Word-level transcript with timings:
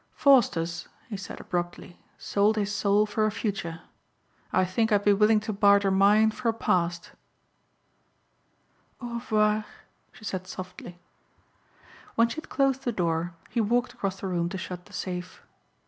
"Faustus," 0.15 0.87
he 1.09 1.15
said 1.15 1.39
abruptly, 1.39 1.99
"sold 2.17 2.55
his 2.55 2.73
soul 2.73 3.05
for 3.05 3.27
a 3.27 3.31
future. 3.31 3.81
I 4.51 4.65
think 4.65 4.91
I'd 4.91 5.03
be 5.05 5.13
willing 5.13 5.39
to 5.41 5.53
barter 5.53 5.91
mine 5.91 6.31
for 6.31 6.49
a 6.49 6.53
past." 6.53 7.11
"Au 8.99 9.13
revoir," 9.19 9.63
she 10.11 10.25
said 10.25 10.47
softly. 10.47 10.97
When 12.15 12.29
she 12.29 12.37
had 12.37 12.49
closed 12.49 12.81
the 12.81 12.91
door 12.91 13.35
he 13.51 13.61
walked 13.61 13.93
across 13.93 14.19
the 14.19 14.25
room 14.27 14.49
to 14.49 14.57
shut 14.57 14.85
the 14.87 14.93
safe. 14.93 15.43